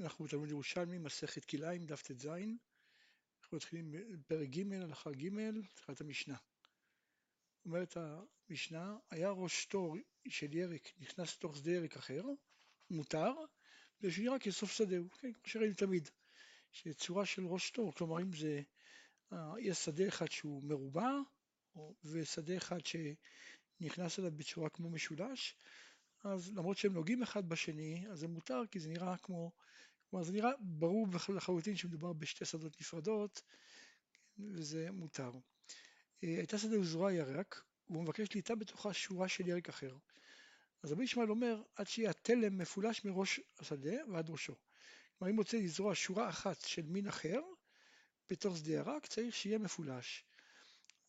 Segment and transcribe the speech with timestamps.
[0.00, 5.28] אנחנו בתלמוד ירושלמי, מסכת כלאיים, דף ט"ז, אנחנו מתחילים בפרק ג', הלכה ג',
[5.74, 6.36] תחילת המשנה.
[7.64, 9.96] אומרת המשנה, היה ראש תור
[10.28, 12.22] של ירק נכנס לתוך שדה ירק אחר,
[12.90, 13.32] מותר,
[14.00, 16.10] ושנראה כסוף שדהו, כן, כמו שראינו תמיד,
[16.72, 18.62] שצורה של ראש תור, כלומר אם זה,
[19.32, 21.10] אה, יש שדה אחד שהוא מרובע,
[22.04, 25.56] ושדה אחד שנכנס אליו בצורה כמו משולש,
[26.24, 29.52] אז למרות שהם נוגעים אחד בשני, אז זה מותר כי זה נראה כמו,
[30.10, 33.42] כלומר זה נראה ברור לחלוטין שמדובר בשתי שדות נפרדות
[34.38, 35.30] וזה מותר.
[36.24, 39.96] אה, הייתה שדה וזרוע ירק, והוא מבקש ליטה בתוכה שורה של ירק אחר.
[40.82, 44.54] אז רבי ישמעאל אומר, עד שיהיה התלם מפולש מראש השדה ועד ראשו.
[45.18, 47.40] כלומר, אם רוצה לזרוע שורה אחת של מין אחר
[48.30, 50.24] בתוך שדה ירק, צריך שיהיה מפולש.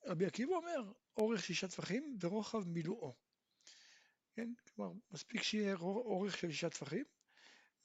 [0.05, 3.23] רבי עקיבא אומר, אורך שישה טפחים ורוחב מילואו.
[4.35, 4.53] כן?
[4.75, 7.05] כלומר, מספיק שיהיה אורך של שישה טפחים,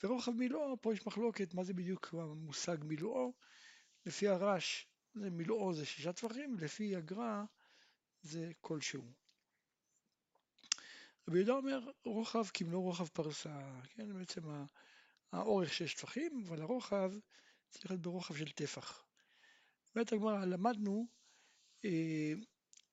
[0.03, 3.33] ורוחב מילואו, פה יש מחלוקת מה זה בדיוק המושג מילואו,
[4.07, 7.45] לפי הרש זה מילואו זה שישה טפחים, לפי הגר"א
[8.23, 9.13] זה כלשהו.
[11.29, 14.43] רבי יהודה אומר רוחב כמלוא רוחב פרסה, כן, בעצם
[15.33, 17.13] האורך שש טפחים, אבל הרוחב
[17.71, 19.05] צריך להיות ברוחב של טפח.
[19.95, 21.07] אומרת הגמרא, למדנו
[21.85, 22.33] אה,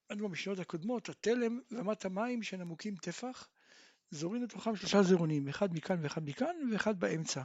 [0.09, 3.47] עד במשנות הקודמות, התלם ואמת המים שנמוקים טפח,
[4.11, 7.41] זורים לתוכם שלושה זרעונים, אחד מכאן ואחד מכאן ואחד באמצע.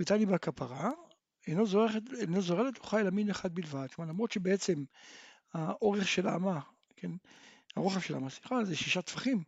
[0.00, 0.90] ותני בכפרה,
[1.46, 1.88] אינו זורע,
[2.20, 3.86] אינו זורע לתוכה אלא מין אחד בלבד.
[3.94, 4.84] כלומר, למרות שבעצם
[5.52, 6.60] האורך של האמה,
[6.96, 7.10] כן,
[7.76, 9.42] הרוחב של האמה, סליחה, זה שישה טפחים,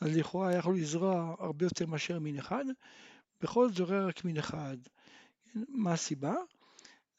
[0.00, 2.64] אז לכאורה היה יכול לזרוע הרבה יותר מאשר מין אחד,
[3.40, 4.76] בכל זאת זורע רק מין אחד.
[5.52, 6.34] כן, מה הסיבה?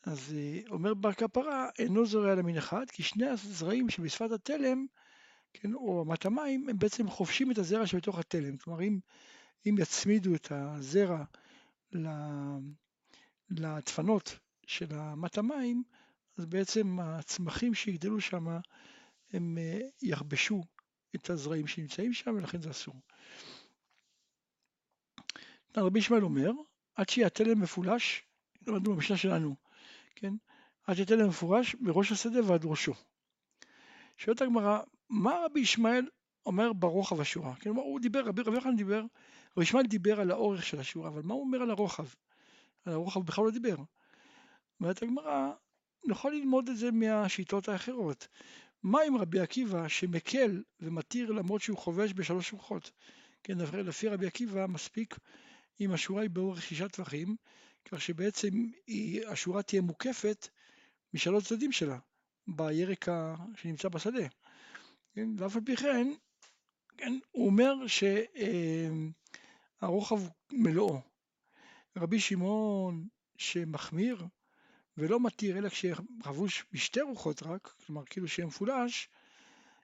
[0.03, 4.85] אז אה, אומר בר כפרה, אינו זורע למין אחד, כי שני הזרעים שבשפת התלם,
[5.53, 8.57] כן, או אמת המים, הם בעצם חופשים את הזרע שבתוך התלם.
[8.57, 8.99] כלומר, אם,
[9.65, 11.23] אם יצמידו את הזרע
[13.49, 15.83] לדפנות של אמת המים,
[16.37, 18.47] אז בעצם הצמחים שיגדלו שם,
[19.33, 20.63] הם אה, יכבשו
[21.15, 22.95] את הזרעים שנמצאים שם, ולכן זה אסור.
[25.77, 26.51] רבי ישמעאל אומר,
[26.95, 28.23] עד שיהיה התלם מפולש,
[28.67, 29.55] למדנו במשנה שלנו,
[30.19, 30.33] כן?
[30.87, 32.93] עד שתל מפורש מראש השדה ועד ראשו.
[34.17, 36.07] שואלת הגמרא, מה רבי ישמעאל
[36.45, 37.55] אומר ברוחב השורה?
[37.55, 39.03] כן, הוא דיבר, רבי רבי יוחנן דיבר,
[39.57, 42.05] רבי ישמעאל דיבר על האורך של השורה, אבל מה הוא אומר על הרוחב?
[42.85, 43.75] על הרוחב בכלל לא דיבר.
[44.79, 45.51] אומרת הגמרא,
[46.05, 48.27] נוכל ללמוד את זה מהשיטות האחרות.
[48.83, 52.91] מה עם רבי עקיבא שמקל ומתיר למרות שהוא חובש בשלוש רוחות?
[53.43, 55.17] כן, לפי רבי עקיבא מספיק
[55.81, 57.35] אם השורה היא באורך שישה טווחים,
[57.91, 58.49] כך שבעצם
[58.87, 60.47] היא, השורה תהיה מוקפת
[61.13, 61.97] משלוש צדדים שלה,
[62.47, 63.05] בירק
[63.55, 64.27] שנמצא בשדה.
[65.13, 65.29] כן?
[65.37, 66.07] ואף על פי כן,
[66.97, 67.73] כן, הוא אומר
[69.81, 71.01] שהרוחב אה, מלואו.
[71.97, 73.07] רבי שמעון
[73.37, 74.27] שמחמיר
[74.97, 79.09] ולא מתיר אלא כשחבוש בשתי רוחות רק, כלומר כאילו שיהיה מפולש,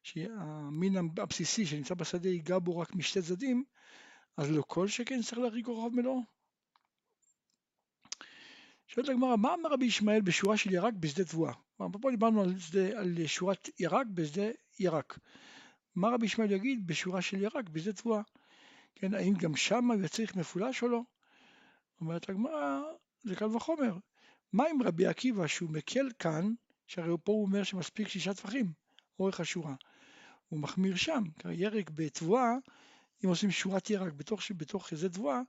[0.03, 3.63] שהמין הבסיסי שנמצא בשדה ייגע בו רק משתי צדדים,
[4.37, 6.34] אז לא כל שכן צריך להריג רוחב מלואו.
[8.87, 11.53] שואלת הגמרא, מה אמר רבי ישמעאל בשורה של ירק בשדה תבואה?
[11.77, 14.43] פה דיברנו על, שדה, על שורת ירק בשדה
[14.79, 15.19] ירק.
[15.95, 18.21] מה רבי ישמעאל יגיד בשורה של ירק בשדה תבואה?
[18.95, 21.01] כן, האם גם שם הוא צריך מפולש או לא?
[22.01, 22.81] אומרת הגמרא,
[23.23, 23.97] זה קל וחומר.
[24.53, 26.53] מה עם רבי עקיבא שהוא מקל כאן,
[26.87, 28.73] שהרי פה הוא אומר שמספיק שישה טפחים,
[29.19, 29.75] אורך השורה.
[30.47, 32.51] הוא מחמיר שם, כי ירק בתבואה,
[33.23, 35.41] אם עושים שורת ירק בתוך, בתוך איזה תבואה,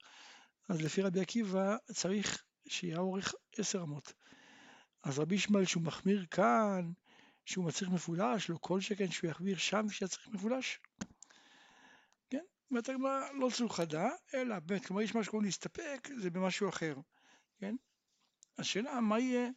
[0.69, 4.13] אז לפי רבי עקיבא צריך שיהיה אורך עשר אמות.
[5.03, 6.93] אז רבי ישמעאל שהוא מחמיר כאן,
[7.45, 10.81] שהוא מצריך מפולש, לא כל שכן שהוא יחמיר שם שיצריך מפולש.
[12.31, 12.45] כן?
[12.71, 16.95] אומרת הגמרא לא צלוחדה, אלא באמת, כלומר יש משהו להסתפק, זה במשהו אחר.
[17.59, 17.77] כן?
[18.59, 19.49] השאלה מה יהיה,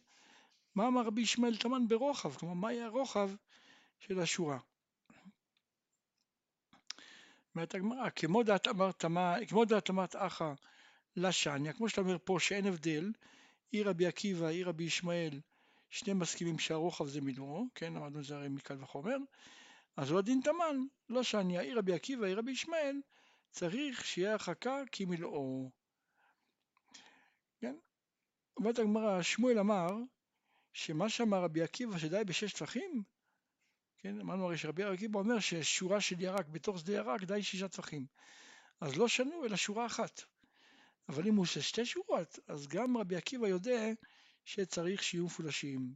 [0.74, 3.30] מה אמר רבי ישמעאל תמן ברוחב, כלומר מה יהיה הרוחב
[3.98, 4.58] של השורה.
[7.54, 8.10] אומרת הגמרא,
[9.48, 10.52] כמו דעת אמרת אחא
[11.16, 13.12] לשניה, כמו שאתה אומר פה שאין הבדל,
[13.70, 15.40] עיר רבי עקיבא, עיר רבי ישמעאל,
[15.90, 19.16] שני מסכימים שהרוחב זה מילואו, כן, למדנו את זה הרי מקל וחומר,
[19.96, 20.76] אז הוא הדין תמן,
[21.08, 23.00] לא שניה, עיר רבי עקיבא, עיר רבי ישמעאל,
[23.50, 25.70] צריך שיהיה הרחקה כמילואו.
[27.60, 27.76] כן?
[28.56, 29.88] אומרת הגמרא, שמואל אמר,
[30.72, 33.02] שמה שאמר רבי עקיבא שדי בשש טפחים,
[33.98, 38.06] כן, אמרנו הרי שרבי עקיבא אומר ששורה של ירק בתוך שדה ירק די שישה טפחים.
[38.80, 40.20] אז לא שנו אלא שורה אחת.
[41.10, 43.92] אבל אם הוא עושה שתי שורות, אז גם רבי עקיבא יודע
[44.44, 45.94] שצריך שיהיו מפולשים.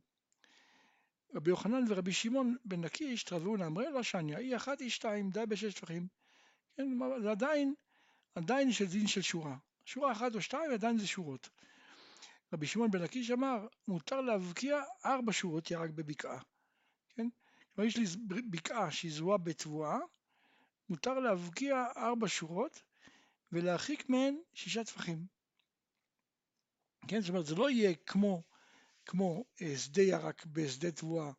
[1.34, 5.46] רבי יוחנן ורבי שמעון בן נקיש תרבו אמרי לא שניה, אי אחת אי שתיים, די
[5.48, 6.06] בשש טפחים.
[6.76, 6.88] כן,
[7.22, 7.74] זה עדיין,
[8.34, 9.56] עדיין של דין של שורה.
[9.84, 11.48] שורה אחת או שתיים עדיין זה שורות.
[12.52, 16.40] רבי שמעון בן לקיש אמר, מותר להבקיע ארבע שורות ירק בבקעה.
[17.14, 17.28] כן?
[17.74, 18.04] כלומר יש לי
[18.50, 19.98] בקעה שהיא זרועה בתבואה,
[20.88, 22.82] מותר להבקיע ארבע שורות
[23.52, 25.26] ולהרחיק מהן שישה טפחים.
[27.08, 28.42] כן, זאת אומרת זה לא יהיה כמו,
[29.06, 31.32] כמו אה, שדה ירק בשדה תבואה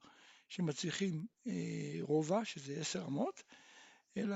[0.50, 3.44] שמצליחים אה, רובע, שזה עשר אמות,
[4.18, 4.36] אלא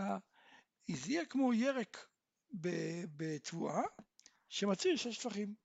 [0.96, 2.08] זה יהיה כמו ירק
[3.18, 3.82] בתבואה
[4.50, 5.56] שמצהיר שש טפחים.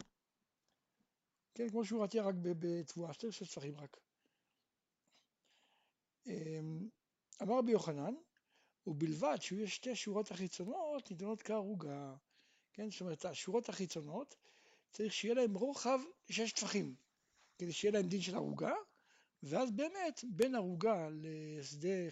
[1.55, 3.97] כן, כמו שהוא רתיע רק בתבואה, שתי שש טפחים רק.
[6.27, 6.89] אמ,
[7.43, 8.15] אמר רבי יוחנן,
[8.87, 12.15] ובלבד שהוא יש שתי שורות החיצונות ניתנות כערוגה.
[12.73, 14.37] כן, זאת אומרת, השורות החיצונות
[14.91, 15.99] צריך שיהיה להם רוחב
[16.31, 16.95] שש טפחים,
[17.59, 18.73] כדי שיהיה להם דין של ערוגה,
[19.43, 22.11] ואז באמת בין ערוגה לשדה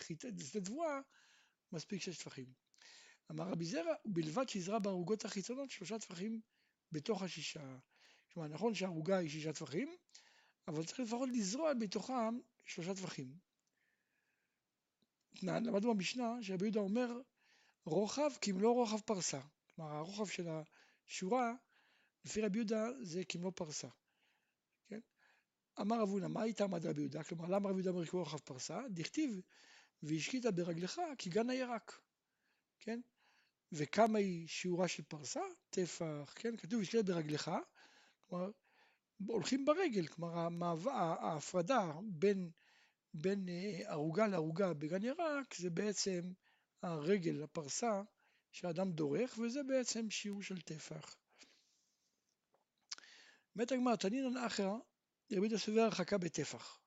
[0.65, 1.01] תבואה
[1.73, 2.53] מספיק שש טפחים.
[3.31, 6.41] אמר רבי זרע, ובלבד שיזרע בערוגות החיצונות שלושה טפחים
[6.93, 7.79] בתוך השישה.
[8.33, 9.97] כלומר, נכון שהערוגה היא שישה טפחים,
[10.69, 13.52] אבל צריך לפחות לזרוע בתוכם שלושה טפחים.
[15.43, 17.21] למדנו במשנה שרבי יהודה אומר
[17.85, 19.41] רוחב כמלוא רוחב פרסה.
[19.75, 21.55] כלומר, הרוחב של השורה,
[22.25, 23.89] לפי רבי יהודה זה כמלוא פרסה.
[24.89, 25.01] כן?
[25.81, 27.25] אמר רב הונא, מה הייתה עמד רבי יהודה?
[27.25, 28.81] כלומר, למה רבי יהודה אומר כמלוא רוחב פרסה?
[28.91, 29.41] דכתיב,
[30.03, 32.01] והשקית ברגלך כי גן הירק.
[32.81, 33.01] כן?
[33.73, 35.41] וכמה היא שיעורה של פרסה?
[35.71, 36.57] טפח, כן?
[36.57, 37.51] כתוב השקית ברגלך,
[38.27, 38.51] כלומר,
[39.27, 40.49] הולכים ברגל, כלומר
[40.91, 42.51] ההפרדה בין,
[43.15, 46.33] בין אה, ערוגה לערוגה בגן ירק זה בעצם
[46.83, 48.03] הרגל, הפרסה
[48.53, 51.17] שהאדם דורך, וזה בעצם שיעור של טפח.
[53.55, 54.73] אומרת הגמרא, תנינן אחרא,
[55.33, 56.79] רבי יהודה סובר הרחקה בטפח.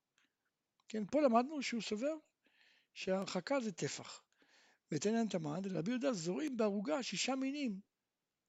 [0.88, 2.16] כן, פה למדנו שהוא סובר
[2.94, 4.22] שהרחקה זה טפח.
[4.92, 7.80] ותנן תמן, רבי יהודה זורים בערוגה שישה מינים.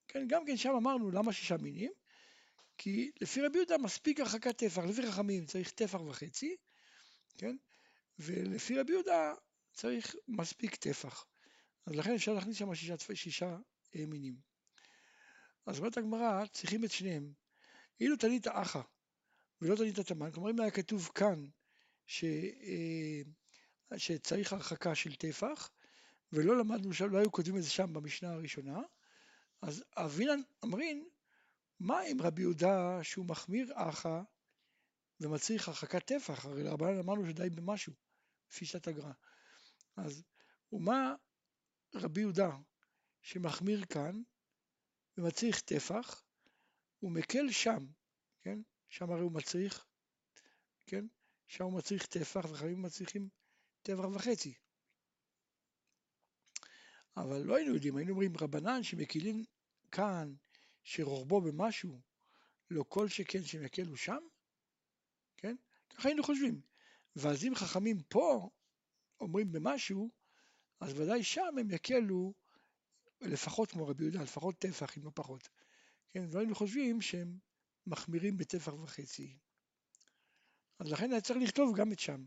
[0.08, 1.92] כן, גם כן שם אמרנו למה שישה מינים?
[2.78, 6.56] כי לפי רבי יהודה מספיק הרחקת טפח, לפי חכמים צריך טפח וחצי,
[7.38, 7.56] כן?
[8.18, 9.34] ולפי רבי יהודה
[9.72, 11.26] צריך מספיק טפח.
[11.86, 13.56] אז לכן אפשר להכניס שם שישה, שישה
[13.96, 14.36] אה, מינים.
[15.66, 17.32] אז אומרת הגמרא, צריכים את שניהם.
[18.00, 18.80] אילו תנית אחא
[19.60, 21.46] ולא תנית תמן, כלומר אם היה כתוב כאן
[22.06, 25.70] ש, אה, שצריך הרחקה של טפח,
[26.32, 28.80] ולא למדנו שם, לא היו כותבים את זה שם במשנה הראשונה,
[29.62, 31.08] אז אבינן אמרין
[31.80, 34.20] מה עם רבי יהודה שהוא מחמיר אחא
[35.20, 36.44] ומצריך הרחקת טפח?
[36.44, 37.92] הרי לרבנן אמרנו שדי במשהו,
[38.50, 39.12] לפי שעת הגר"א.
[39.96, 40.24] אז
[40.72, 41.14] ומה
[41.94, 42.50] רבי יהודה
[43.22, 44.22] שמחמיר כאן
[45.18, 46.24] ומצריך טפח,
[46.98, 47.86] הוא מקל שם,
[48.42, 48.58] כן?
[48.88, 49.86] שם הרי הוא מצריך,
[50.86, 51.06] כן?
[51.46, 53.28] שם הוא מצריך טפח וחייבים מצריכים
[53.82, 54.54] טפח וחצי.
[57.16, 59.44] אבל לא היינו יודעים, היינו אומרים רבנן שמקילים
[59.92, 60.34] כאן
[60.82, 62.00] שרוחבו במשהו,
[62.70, 64.18] לא כל שכן שמקלו שם?
[65.36, 65.56] כן?
[65.90, 66.60] ככה היינו חושבים.
[67.16, 68.50] ואז אם חכמים פה
[69.20, 70.10] אומרים במשהו,
[70.80, 72.34] אז ודאי שם הם יקלו
[73.20, 75.48] לפחות כמו רבי יהודה, לפחות טפח אם לא פחות.
[76.08, 77.38] כן, והיינו חושבים שהם
[77.86, 79.38] מחמירים בטפח וחצי.
[80.78, 82.24] אז לכן היה צריך לכתוב גם את שם.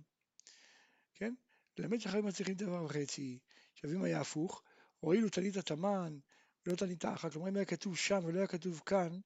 [1.14, 1.34] כן?
[1.78, 3.40] ללמד שחיים מצליחים טפח וחצי.
[3.74, 4.64] עכשיו אם היה הפוך,
[5.00, 6.20] הואילו תנית תמן
[6.66, 9.20] ולא תנית אחת, כלומר אם היה כתוב שם ולא היה כתוב כאן,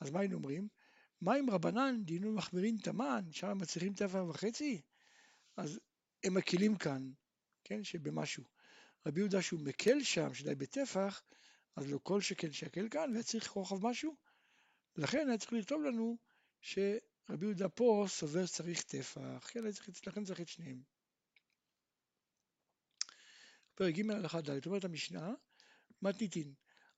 [0.00, 0.68] אז מה היינו אומרים?
[1.20, 4.80] מה אם רבנן דינו מחמירין תמן, שם הם מצליחים טבע וחצי?
[5.56, 5.80] אז
[6.24, 7.10] הם מקלים כאן,
[7.64, 8.44] כן, שבמשהו.
[9.06, 11.22] רבי יהודה שהוא מקל שם, שדי בטפח,
[11.76, 14.16] אז לא כל שכן שיקל כאן, והיה צריך רוחב משהו.
[14.96, 16.18] לכן היה צריך לכתוב לנו
[16.60, 19.60] שרבי יהודה פה סובר שצריך טפח, כן,
[20.06, 20.82] לכן צריך את שניהם.
[23.74, 25.32] פרק ג' הלכה ד', אומרת המשנה,
[26.02, 26.54] מתניתין,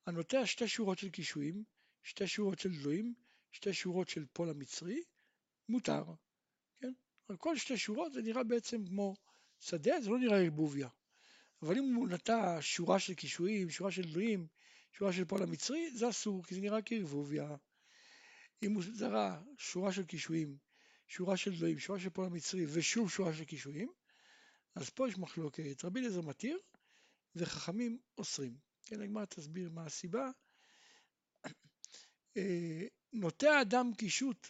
[0.06, 1.64] הנוטע שתי שורות של קישואים,
[2.02, 3.14] שתי שורות של דלועים,
[3.52, 5.02] שתי שורות של פול המצרי,
[5.69, 6.04] מותר.
[6.80, 6.92] כן?
[7.28, 9.14] על כל שתי שורות זה נראה בעצם כמו
[9.61, 10.88] שדה, זה לא נראה ערבוביה.
[11.62, 14.47] אבל אם הוא נטע שורה של קישואים, שורה של דלועים,
[14.92, 17.57] שורה של פול המצרי, זה אסור, כי זה נראה כערבוביה.
[18.62, 20.59] אם הוא זרע שורה של קישואים,
[21.09, 23.92] שורה של דלויים, שורה של פול המצרי ושוב שורה של קישואים,
[24.75, 25.85] אז פה יש מחלוקת.
[25.85, 26.59] רבי אליעזר מתיר
[27.37, 28.57] וחכמים אוסרים.
[28.87, 30.30] כן, הגמרא תסביר מה הסיבה.
[33.12, 34.49] נוטע אדם קישוט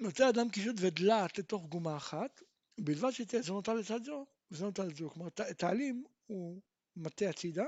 [0.00, 2.42] נוטע אדם קישוט ודלת לתוך גומה אחת,
[2.78, 5.10] בלבד שתהיה זו נוטה לצד זו וזו נוטה לצד זו.
[5.10, 6.60] כלומר, תעלים הוא
[6.96, 7.64] מטה הצידה,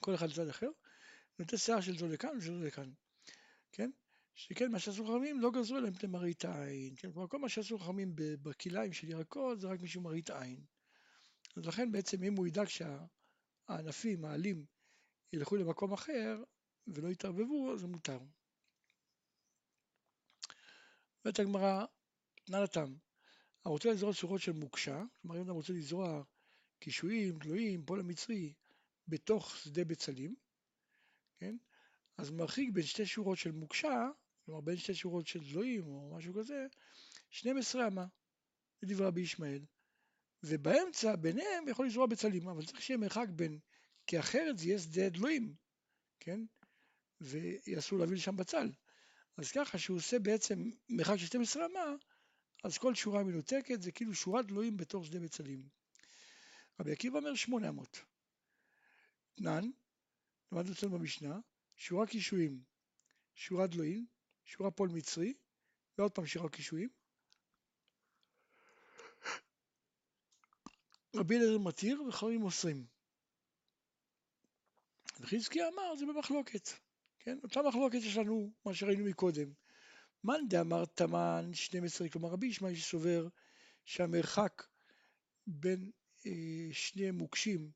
[0.00, 0.70] כל אחד לצד אחר,
[1.38, 2.90] נוטה שיער של זו לכאן וזו לכאן,
[3.72, 3.90] כן?
[4.34, 7.12] שכן מה שעשו חכמים לא גזרו אליהם למראית העין, כן?
[7.12, 10.64] כלומר כל מה שעשו חכמים בכלאיים של ירקות זה רק משום מראית עין.
[11.56, 12.68] אז לכן בעצם אם הוא ידאג
[13.66, 14.66] שהענפים, העלים,
[15.32, 16.42] ילכו למקום אחר
[16.86, 18.18] ולא יתערבבו, זה מותר.
[21.24, 21.84] אומרת הגמרא,
[22.44, 22.94] תנא לתם,
[23.64, 26.22] הרוצה לזרוע צורות של מוקשה, כלומר אם אתה רוצה לזרוע
[26.78, 28.52] קישואים, תלויים, פועל המצרי,
[29.08, 30.34] בתוך שדה בצלים,
[31.38, 31.56] כן?
[32.16, 34.08] אז מרחיק בין שתי שורות של מוקשה,
[34.44, 36.66] כלומר בין שתי שורות של תלויים או משהו כזה,
[37.30, 38.06] 12 אמה,
[38.80, 39.64] זה דברי רבי ישמעאל.
[40.46, 43.58] ובאמצע, ביניהם, יכול לזרוע בצלים, אבל צריך שיהיה מרחק בין,
[44.06, 45.54] כי אחרת זה יהיה שדה דלויים,
[46.20, 46.40] כן?
[47.20, 48.72] ויעשו להביא לשם בצל.
[49.36, 51.94] אז ככה שהוא עושה בעצם מרחק של 12 אמה,
[52.64, 55.68] אז כל שורה מנותקת זה כאילו שורת דלויים בתוך שדה בצלים.
[56.80, 58.00] רבי עקיבא אומר 800.
[59.34, 59.70] תנן,
[60.52, 61.38] למדנו אצלנו במשנה,
[61.76, 62.62] שורה קישואים,
[63.34, 64.06] שורה דלויים,
[64.44, 65.34] שורה פועל מצרי,
[65.98, 66.88] ועוד פעם שורה קישואים.
[71.14, 72.84] רבי אליעזר מתיר וחברים אוסרים.
[75.20, 76.68] וחזקיה אמר זה במחלוקת,
[77.18, 77.38] כן?
[77.42, 79.52] אותה מחלוקת יש לנו, מה שראינו מקודם.
[80.24, 83.28] מאן דאמר תמן 12, כלומר רבי ישמעאל שסובר
[83.84, 84.62] שהמרחק
[85.46, 85.90] בין
[86.26, 87.70] אה, שני מוקשים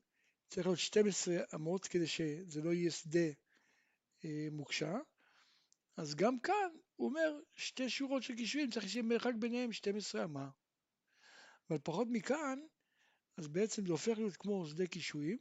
[0.47, 3.29] צריך להיות 12 אמות כדי שזה לא יהיה שדה
[4.25, 4.97] אה, מוקשה,
[5.97, 10.49] אז גם כאן הוא אומר שתי שורות של קישואים צריך שיהיה מרחק ביניהם 12 אמה.
[11.69, 12.59] אבל פחות מכאן,
[13.39, 15.37] אז בעצם זה הופך להיות כמו שדה קישואים,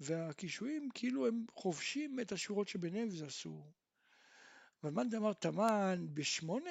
[0.00, 3.72] והקישואים כאילו הם חובשים את השורות שביניהם וזה אסור.
[4.82, 6.70] אבל מאן דאמר תמן בשמונה,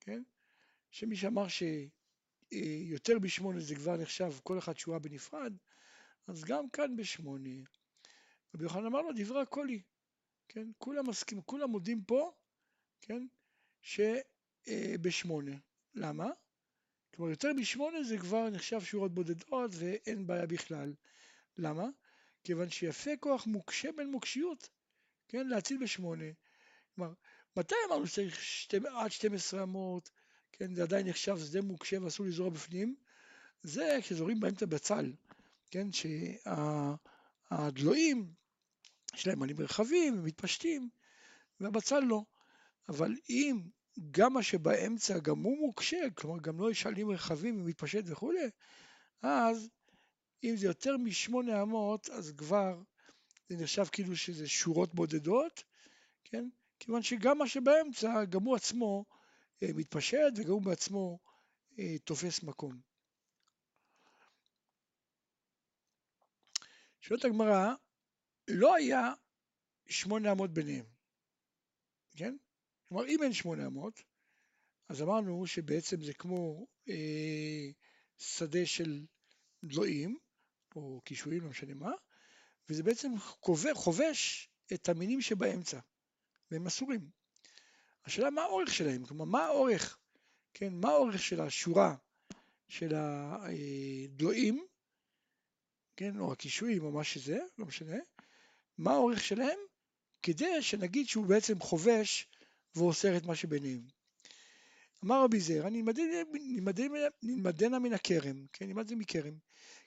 [0.00, 0.22] כן?
[0.90, 5.56] שמי שאמר שיותר בשמונה זה כבר נחשב כל אחת שורה בנפרד,
[6.26, 7.50] אז גם כאן בשמונה.
[8.54, 9.82] רבי יוחנן אמר לו דברי הקולי,
[10.48, 10.68] כן?
[10.78, 12.32] כולם מסכימים, כולם מודים פה,
[13.00, 13.26] כן?
[13.82, 15.56] שבשמונה.
[15.94, 16.30] למה?
[17.20, 20.92] כלומר יותר משמונה זה כבר נחשב שורות בודדות ואין בעיה בכלל.
[21.56, 21.88] למה?
[22.44, 24.68] כיוון שיפה כוח מוקשה בין מוקשיות,
[25.28, 25.48] כן?
[25.48, 26.24] להציל בשמונה.
[26.94, 27.12] כלומר,
[27.56, 30.10] מתי אמרנו שצריך שתי, עד 12 אמות,
[30.52, 30.74] כן?
[30.74, 32.96] זה עדיין נחשב שדה מוקשה ואסור לזרוע בפנים?
[33.62, 35.12] זה כשזורים באמצע בצל,
[35.70, 35.88] כן?
[37.50, 38.32] שהדלויים
[39.14, 40.88] יש להם עלים רחבים, הם מתפשטים,
[41.60, 42.24] והבצל לא.
[42.88, 43.60] אבל אם
[44.10, 48.50] גם מה שבאמצע גם הוא מוקשה, כלומר גם לא יש עלים רחבים ומתפשט וכולי,
[49.22, 49.68] אז
[50.44, 52.82] אם זה יותר משמונה אמות, אז כבר
[53.48, 55.64] זה נחשב כאילו שזה שורות בודדות,
[56.24, 56.48] כן?
[56.78, 59.04] כיוון שגם מה שבאמצע, גם הוא עצמו
[59.62, 61.18] אה, מתפשט וגם הוא בעצמו
[61.78, 62.80] אה, תופס מקום.
[67.00, 67.74] שואלת הגמרא,
[68.48, 69.12] לא היה
[69.88, 70.84] שמונה אמות ביניהם,
[72.16, 72.36] כן?
[72.90, 74.02] כלומר, אם אין שמונה אמות,
[74.88, 77.70] אז אמרנו שבעצם זה כמו אה,
[78.18, 79.06] שדה של
[79.64, 80.18] דלויים,
[80.76, 81.90] או קישואים, לא משנה מה,
[82.68, 83.12] וזה בעצם
[83.74, 85.80] חובש את המינים שבאמצע,
[86.50, 87.10] והם אסורים.
[88.04, 89.98] השאלה מה האורך שלהם, כלומר מה האורך,
[90.54, 91.96] כן, מה האורך של השורה
[92.68, 94.66] של הדלויים,
[95.96, 97.96] כן, או הקישואים או מה שזה, לא משנה,
[98.78, 99.58] מה האורך שלהם,
[100.22, 102.28] כדי שנגיד שהוא בעצם חובש
[102.74, 103.82] ואוסר את מה שביניהם.
[105.04, 105.68] אמר רבי זרע,
[107.22, 109.34] נלמדנה מן הכרם, כן, נלמד זה מכרם,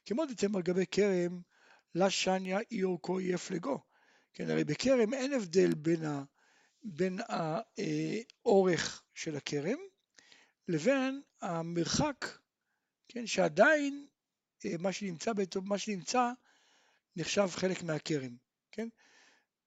[0.05, 1.41] כמו דתם על גבי כרם,
[1.95, 2.81] לשניה אי
[3.21, 3.79] יפלגו,
[4.33, 6.23] כן, הרי בכרם אין הבדל בין, ה,
[6.83, 9.77] בין האורך של הכרם
[10.67, 12.25] לבין המרחק,
[13.07, 14.07] כן, שעדיין
[14.65, 15.31] אה, מה שנמצא,
[15.63, 16.31] מה שנמצא
[17.15, 18.35] נחשב חלק מהכרם.
[18.71, 18.87] כן?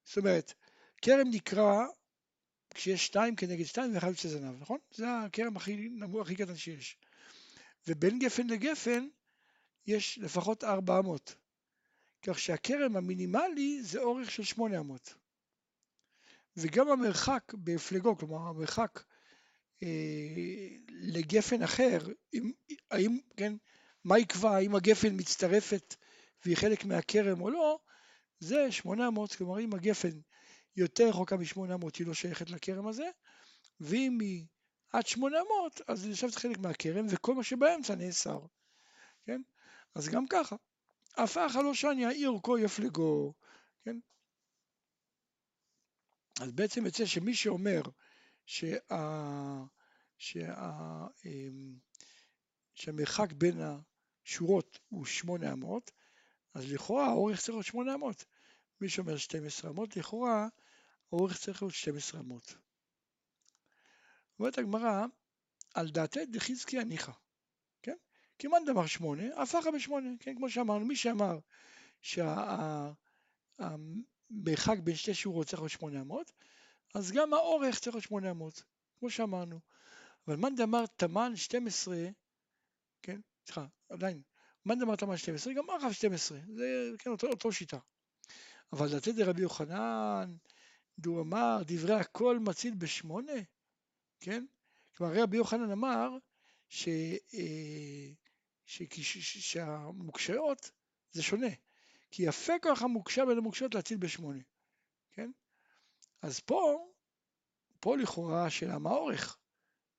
[0.05, 0.53] זאת אומרת,
[1.01, 1.85] כרם נקרא
[2.77, 4.77] כשיש שתיים כנגד שתיים ואחד יוצא זנב, נכון?
[4.91, 6.97] זה הכרם הכי נמוך, הכי קטן שיש.
[7.87, 9.07] ובין גפן לגפן
[9.87, 11.35] יש לפחות 400.
[12.21, 15.13] כך שהכרם המינימלי זה אורך של 800.
[16.57, 19.03] וגם המרחק בפלגו, כלומר המרחק
[19.83, 21.99] אה, לגפן אחר,
[22.33, 22.51] אם,
[22.91, 23.53] האם, כן,
[24.03, 25.95] מה יקבע, האם הגפן מצטרפת
[26.45, 27.79] והיא חלק מהכרם או לא,
[28.39, 30.19] זה 800, כלומר אם הגפן
[30.77, 33.09] יותר רחוקה מ-800 היא לא שייכת לכרם הזה,
[33.79, 34.45] ואם היא
[34.93, 38.39] עד 800 אז היא נחשבת חלק מהכרם וכל מה שבאמצע נאסר,
[39.25, 39.41] כן?
[39.95, 40.55] אז גם ככה,
[41.23, 43.33] אף אחא לא שניה עיר כה יפלגו,
[43.83, 43.99] כן?
[46.41, 47.81] אז בעצם יוצא שמי שאומר
[48.45, 48.75] שה...
[50.17, 50.53] שה...
[51.25, 51.75] אמ,
[52.73, 53.57] שהמרחק בין
[54.25, 55.91] השורות הוא 800,
[56.53, 58.25] אז לכאורה האורך צריך להיות 800.
[58.81, 60.47] מי שאומר 12 אמות, לכאורה
[61.11, 62.55] האורך צריך להיות 12 אמות.
[64.39, 65.05] אומרת הגמרא,
[65.73, 67.11] על דעתי דחזקי הניחא,
[67.81, 67.95] כן?
[68.43, 71.39] מאן דאמר שמונה, הפך בשמונה, כן, כמו שאמרנו, מי שאמר
[72.01, 72.97] שהמרחק
[74.83, 76.31] בין שתי שורות צריך להיות 800,
[76.95, 78.63] אז גם האורך צריך להיות 800,
[78.99, 79.59] כמו שאמרנו.
[80.27, 82.07] אבל מאן דאמר תמן 12,
[83.01, 84.21] כן, סליחה, עדיין,
[84.65, 87.77] מאן דאמר תמן 12, גם ארחב 12, זה כן, אותו, אותו שיטה.
[88.73, 90.35] אבל לתת לרבי יוחנן,
[90.99, 93.33] דו אמר, דברי הכל מציל בשמונה,
[94.19, 94.45] כן?
[94.97, 96.09] כלומר, רבי יוחנן אמר
[96.69, 96.87] ש,
[97.33, 98.09] אה,
[98.65, 100.71] ש, ש, ש, שהמוקשיות
[101.11, 101.47] זה שונה,
[102.11, 104.39] כי יפה כוח המוקשה בין המוקשיות להציל בשמונה,
[105.11, 105.31] כן?
[106.21, 106.87] אז פה,
[107.79, 109.37] פה לכאורה השאלה מה האורך,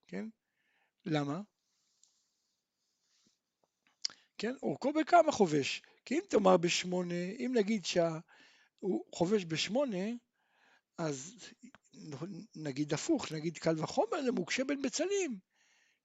[0.07, 0.25] כן?
[1.05, 1.41] למה?
[4.37, 5.81] כן, אורכו בכמה חובש?
[6.05, 10.05] כי אם תאמר בשמונה, אם נגיד שהוא חובש בשמונה,
[10.99, 11.35] אז
[12.55, 15.39] נגיד הפוך, נגיד קל וחומר זה מוקשה בין בצלים,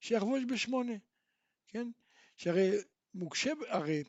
[0.00, 0.92] שיחבוש בשמונה,
[1.68, 1.90] כן?
[2.36, 2.70] שהרי
[3.14, 4.04] מוקשה, הרי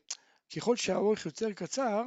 [0.55, 2.03] ככל שהאורך יותר קצר,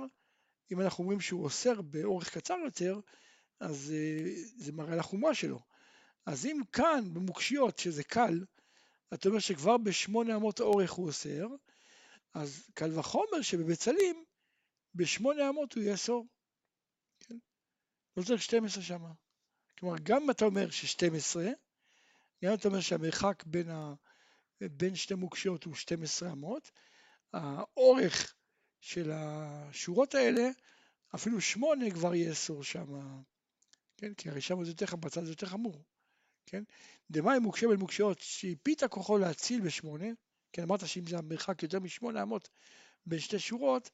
[0.73, 3.01] אם אנחנו אומרים שהוא אוסר באורך קצר יותר,
[3.61, 5.61] אז אה, זה מראה על שלו.
[6.27, 8.45] אז אם כאן במוקשיות שזה קל,
[9.15, 11.47] אתה אומר שכבר בשמונה אמות האורך הוא אוסר,
[12.35, 14.25] אז קל וחומר שבבצלים,
[14.95, 16.27] בשמונה אמות הוא יאסור.
[18.19, 19.13] לא צריך 12 שמה.
[19.79, 21.37] כלומר, גם אם אתה אומר ש-12,
[22.45, 23.95] גם אם אתה אומר שהמרחק בין, ה...
[24.61, 26.71] בין שתי מוקשיות הוא 12 אמות,
[27.33, 28.35] האורך
[28.81, 30.51] של השורות האלה,
[31.15, 32.87] אפילו 8 כבר יאסור שם,
[33.97, 34.15] כן?
[34.15, 35.85] כי הרי שם זה יותר, בצד זה יותר חמור,
[36.47, 36.63] כן?
[37.11, 40.07] דמאי מוקשה בין מוקשיות שהפיתה כוחו להציל בשמונה,
[40.53, 42.49] כן, אמרת שאם זה המרחק יותר משמונה אמות
[43.07, 43.91] בין שתי שורות,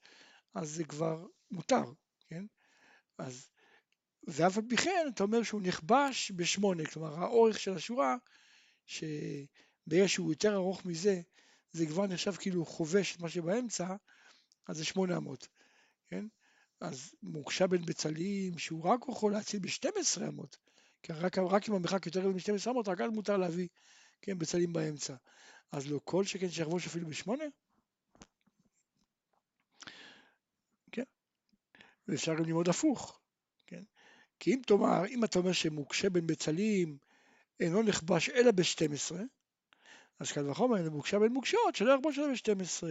[0.53, 1.83] אז זה כבר מותר,
[2.27, 2.45] כן?
[3.17, 3.49] אז,
[4.27, 8.15] ואף על פי כן, אתה אומר שהוא נכבש בשמונה, כלומר האורך של השורה,
[8.85, 11.21] שברגע שהוא יותר ארוך מזה,
[11.71, 13.95] זה כבר נחשב כאילו חובש את מה שבאמצע,
[14.67, 15.47] אז זה שמונה אמות,
[16.07, 16.25] כן?
[16.81, 20.57] אז מוקשה בין בצלים, שהוא רק יכול להציל ב-12 אמות,
[21.03, 23.67] כי רק, רק אם המרחק יותר גדול מ-12 אמות, רק אז מותר להביא,
[24.21, 25.15] כן, בצלים באמצע.
[25.71, 27.43] אז לא כל שכן שיחבוש אפילו בשמונה?
[30.91, 31.03] כן.
[32.07, 33.19] ואפשר גם ללמוד הפוך.
[34.39, 36.97] כי אם תאמר, אם אתה אומר שמוקשה בין בצלים
[37.59, 39.15] אינו נכבש אלא ב-12,
[40.19, 42.83] אז קל וחומר אם מוקשה בין מוקשות שלא יחבוש אלא ב-12.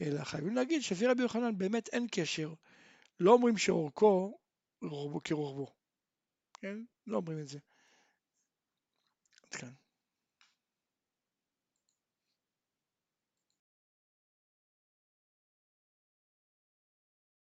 [0.00, 2.54] אלא חייבים להגיד שלפי רבי יוחנן באמת אין קשר.
[3.20, 4.38] לא אומרים שאורכו
[4.82, 5.74] רוחבו כרוחבו.
[6.60, 6.78] כן?
[7.06, 7.58] לא אומרים את זה.
[9.42, 9.72] עד כאן.